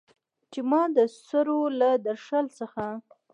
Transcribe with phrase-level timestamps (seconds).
[0.51, 2.85] چې ما د سړو له درشل څخه